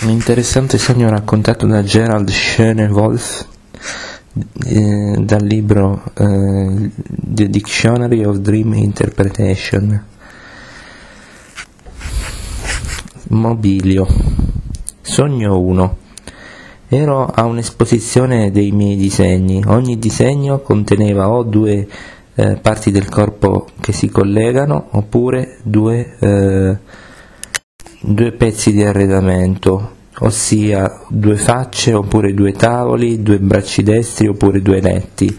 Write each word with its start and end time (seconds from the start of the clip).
Un 0.00 0.10
interessante 0.10 0.78
sogno 0.78 1.10
raccontato 1.10 1.66
da 1.66 1.82
Gerald 1.82 2.30
Schöne-Wolf 2.30 3.46
eh, 4.64 5.16
dal 5.18 5.42
libro 5.42 6.04
eh, 6.14 6.90
The 6.94 7.48
Dictionary 7.50 8.22
of 8.22 8.36
Dream 8.36 8.74
Interpretation. 8.74 10.04
Mobilio. 13.30 14.06
Sogno 15.00 15.58
1. 15.58 15.96
Ero 16.86 17.26
a 17.26 17.44
un'esposizione 17.46 18.52
dei 18.52 18.70
miei 18.70 18.94
disegni. 18.94 19.64
Ogni 19.66 19.98
disegno 19.98 20.60
conteneva 20.60 21.28
o 21.28 21.42
due 21.42 21.88
eh, 22.36 22.54
parti 22.54 22.92
del 22.92 23.08
corpo 23.08 23.66
che 23.80 23.92
si 23.92 24.08
collegano 24.08 24.90
oppure 24.92 25.58
due 25.64 26.16
eh, 26.20 27.06
due 28.00 28.32
pezzi 28.32 28.72
di 28.72 28.84
arredamento, 28.84 29.96
ossia 30.20 31.00
due 31.08 31.36
facce 31.36 31.92
oppure 31.92 32.32
due 32.32 32.52
tavoli, 32.52 33.22
due 33.22 33.38
bracci 33.38 33.82
destri 33.82 34.28
oppure 34.28 34.62
due 34.62 34.80
letti. 34.80 35.36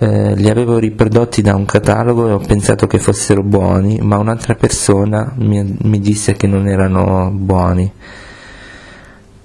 Eh, 0.00 0.36
li 0.36 0.48
avevo 0.48 0.78
riprodotti 0.78 1.42
da 1.42 1.56
un 1.56 1.64
catalogo 1.64 2.28
e 2.28 2.32
ho 2.32 2.38
pensato 2.38 2.86
che 2.86 2.98
fossero 2.98 3.42
buoni, 3.42 3.98
ma 4.00 4.16
un'altra 4.18 4.54
persona 4.54 5.32
mi, 5.38 5.76
mi 5.82 5.98
disse 5.98 6.34
che 6.34 6.46
non 6.46 6.68
erano 6.68 7.30
buoni. 7.32 7.92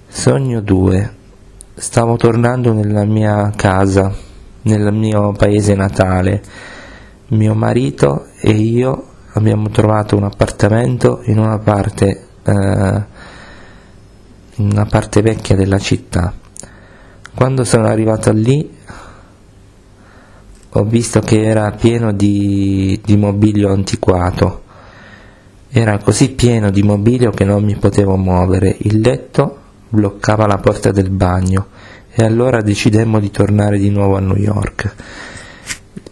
Sogno 0.07 0.61
2. 0.61 1.13
Stavo 1.73 2.17
tornando 2.17 2.71
nella 2.71 3.03
mia 3.03 3.51
casa, 3.55 4.13
nel 4.61 4.93
mio 4.93 5.31
paese 5.31 5.73
natale. 5.73 6.43
Mio 7.29 7.55
marito 7.55 8.27
e 8.39 8.51
io 8.51 9.12
abbiamo 9.33 9.69
trovato 9.69 10.15
un 10.15 10.23
appartamento 10.23 11.21
in 11.25 11.39
una 11.39 11.57
parte, 11.59 12.27
eh, 12.43 13.03
in 14.55 14.71
una 14.71 14.85
parte 14.85 15.21
vecchia 15.21 15.55
della 15.55 15.79
città. 15.79 16.33
Quando 17.33 17.63
sono 17.63 17.87
arrivato 17.87 18.31
lì 18.31 18.81
ho 20.75 20.83
visto 20.85 21.19
che 21.19 21.43
era 21.43 21.71
pieno 21.71 22.11
di, 22.11 22.99
di 23.03 23.15
mobilio 23.15 23.71
antiquato. 23.71 24.61
Era 25.69 25.97
così 25.99 26.31
pieno 26.31 26.69
di 26.69 26.83
mobilio 26.83 27.31
che 27.31 27.43
non 27.43 27.63
mi 27.63 27.75
potevo 27.75 28.15
muovere. 28.15 28.75
Il 28.79 28.99
letto 28.99 29.59
bloccava 29.89 30.47
la 30.47 30.57
porta 30.57 30.91
del 30.91 31.09
bagno 31.09 31.67
e 32.11 32.23
allora 32.23 32.61
decidemmo 32.61 33.19
di 33.19 33.31
tornare 33.31 33.77
di 33.77 33.89
nuovo 33.89 34.17
a 34.17 34.19
New 34.19 34.35
York. 34.35 34.95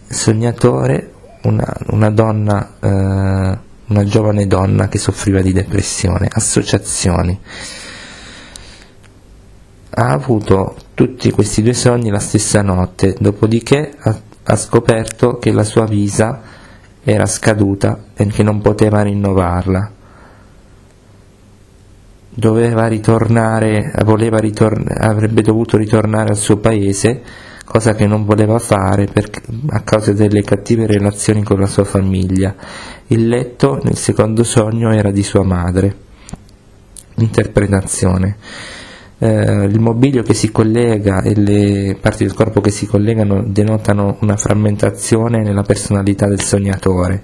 Sognatore 0.08 1.11
una, 1.42 1.76
una 1.88 2.10
donna, 2.10 2.74
eh, 2.80 3.58
una 3.86 4.04
giovane 4.04 4.46
donna 4.46 4.88
che 4.88 4.98
soffriva 4.98 5.40
di 5.40 5.52
depressione, 5.52 6.28
associazioni. 6.30 7.38
Ha 9.94 10.08
avuto 10.08 10.76
tutti 10.94 11.30
questi 11.30 11.62
due 11.62 11.74
sogni 11.74 12.10
la 12.10 12.18
stessa 12.18 12.62
notte, 12.62 13.14
dopodiché 13.18 13.92
ha, 13.98 14.20
ha 14.44 14.56
scoperto 14.56 15.38
che 15.38 15.52
la 15.52 15.64
sua 15.64 15.84
visa 15.84 16.40
era 17.04 17.26
scaduta 17.26 18.04
e 18.14 18.26
che 18.26 18.42
non 18.42 18.60
poteva 18.60 19.02
rinnovarla. 19.02 19.90
Doveva 22.34 22.86
ritornare, 22.86 23.92
ritorn- 23.94 24.86
avrebbe 24.98 25.42
dovuto 25.42 25.76
ritornare 25.76 26.30
al 26.30 26.38
suo 26.38 26.56
paese 26.56 27.22
cosa 27.72 27.94
che 27.94 28.06
non 28.06 28.26
voleva 28.26 28.58
fare 28.58 29.06
per, 29.06 29.30
a 29.70 29.80
causa 29.80 30.12
delle 30.12 30.42
cattive 30.42 30.86
relazioni 30.86 31.42
con 31.42 31.58
la 31.58 31.66
sua 31.66 31.84
famiglia. 31.84 32.54
Il 33.06 33.26
letto 33.26 33.80
nel 33.82 33.96
secondo 33.96 34.44
sogno 34.44 34.92
era 34.92 35.10
di 35.10 35.22
sua 35.22 35.42
madre. 35.42 35.96
Interpretazione. 37.14 38.36
Eh, 39.16 39.64
il 39.64 39.80
mobilio 39.80 40.22
che 40.22 40.34
si 40.34 40.50
collega 40.50 41.22
e 41.22 41.34
le 41.34 41.96
parti 41.98 42.24
del 42.24 42.34
corpo 42.34 42.60
che 42.60 42.70
si 42.70 42.84
collegano 42.84 43.42
denotano 43.42 44.18
una 44.20 44.36
frammentazione 44.36 45.42
nella 45.42 45.62
personalità 45.62 46.26
del 46.26 46.42
sognatore. 46.42 47.22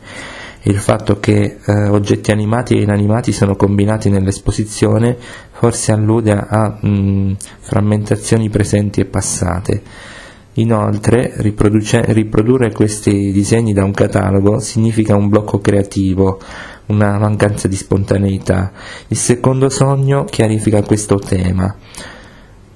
Il 0.62 0.78
fatto 0.78 1.20
che 1.20 1.58
eh, 1.62 1.88
oggetti 1.88 2.30
animati 2.30 2.74
e 2.74 2.80
inanimati 2.80 3.32
sono 3.32 3.54
combinati 3.54 4.08
nell'esposizione 4.08 5.14
forse 5.52 5.92
allude 5.92 6.32
a, 6.32 6.78
mh, 6.80 7.36
frammentazioni 7.60 8.48
presenti 8.48 9.00
e 9.00 9.04
passate. 9.04 9.82
Inoltre, 10.58 11.34
riprodurre 11.36 12.72
questi 12.72 13.30
disegni 13.30 13.72
da 13.72 13.84
un 13.84 13.92
catalogo 13.92 14.58
significa 14.58 15.14
un 15.14 15.28
blocco 15.28 15.60
creativo, 15.60 16.40
una 16.86 17.16
mancanza 17.16 17.68
di 17.68 17.76
spontaneità. 17.76 18.72
Il 19.06 19.16
secondo 19.16 19.68
sogno 19.68 20.24
chiarifica 20.24 20.82
questo 20.82 21.16
tema. 21.16 21.72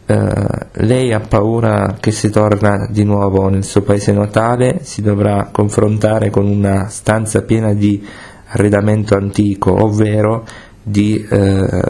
Uh, 0.05 0.45
lei 0.75 1.13
ha 1.13 1.21
paura 1.21 1.97
che 1.99 2.13
se 2.13 2.31
torna 2.31 2.87
di 2.89 3.03
nuovo 3.03 3.49
nel 3.49 3.65
suo 3.65 3.83
paese 3.83 4.13
natale 4.13 4.81
si 4.83 5.01
dovrà 5.01 5.49
confrontare 5.51 6.29
con 6.29 6.47
una 6.47 6.89
stanza 6.89 7.43
piena 7.43 7.73
di 7.73 8.05
arredamento 8.49 9.17
antico, 9.17 9.83
ovvero 9.83 10.45
di 10.83 11.25
uh, 11.29 11.81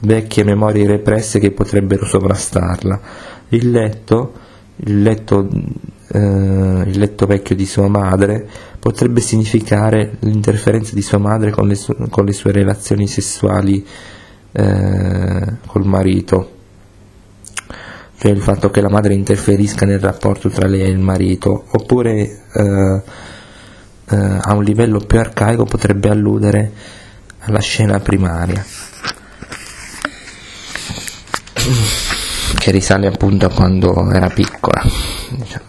vecchie 0.00 0.42
memorie 0.44 0.86
represse 0.86 1.38
che 1.38 1.52
potrebbero 1.52 2.06
sovrastarla. 2.06 3.00
Il 3.50 3.70
letto 3.70 4.46
il 4.84 5.02
letto, 5.02 5.48
eh, 6.12 6.18
il 6.86 6.98
letto 6.98 7.26
vecchio 7.26 7.54
di 7.54 7.66
sua 7.66 7.88
madre 7.88 8.48
potrebbe 8.78 9.20
significare 9.20 10.16
l'interferenza 10.20 10.94
di 10.94 11.02
sua 11.02 11.18
madre 11.18 11.50
con 11.50 11.66
le, 11.66 11.74
su- 11.74 11.94
con 12.10 12.24
le 12.24 12.32
sue 12.32 12.52
relazioni 12.52 13.06
sessuali 13.06 13.84
eh, 14.52 15.52
col 15.66 15.86
marito. 15.86 16.56
Cioè 18.18 18.32
il 18.32 18.40
fatto 18.40 18.70
che 18.70 18.80
la 18.80 18.90
madre 18.90 19.14
interferisca 19.14 19.86
nel 19.86 20.00
rapporto 20.00 20.48
tra 20.48 20.66
lei 20.66 20.82
e 20.82 20.88
il 20.88 20.98
marito, 20.98 21.66
oppure 21.70 22.46
eh, 22.52 23.02
eh, 24.10 24.38
a 24.40 24.54
un 24.54 24.64
livello 24.64 24.98
più 24.98 25.18
arcaico 25.18 25.64
potrebbe 25.64 26.08
alludere 26.08 26.72
alla 27.40 27.60
scena 27.60 28.00
primaria 28.00 28.64
che 32.56 32.70
risale 32.70 33.06
appunto 33.06 33.46
a 33.46 33.50
quando 33.50 34.10
era 34.12 34.28
piccola. 34.28 34.82
Diciamo. 35.30 35.67